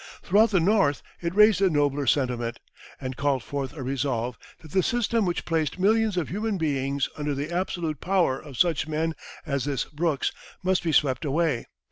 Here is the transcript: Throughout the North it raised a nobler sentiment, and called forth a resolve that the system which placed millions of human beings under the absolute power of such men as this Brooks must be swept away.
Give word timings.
Throughout 0.23 0.49
the 0.49 0.59
North 0.59 1.03
it 1.21 1.35
raised 1.35 1.61
a 1.61 1.69
nobler 1.69 2.07
sentiment, 2.07 2.59
and 2.99 3.15
called 3.15 3.43
forth 3.43 3.71
a 3.73 3.83
resolve 3.83 4.35
that 4.63 4.71
the 4.71 4.81
system 4.81 5.27
which 5.27 5.45
placed 5.45 5.77
millions 5.77 6.17
of 6.17 6.29
human 6.29 6.57
beings 6.57 7.07
under 7.17 7.35
the 7.35 7.51
absolute 7.51 8.01
power 8.01 8.39
of 8.39 8.57
such 8.57 8.87
men 8.87 9.13
as 9.45 9.65
this 9.65 9.83
Brooks 9.85 10.31
must 10.63 10.81
be 10.81 10.91
swept 10.91 11.23
away. 11.23 11.67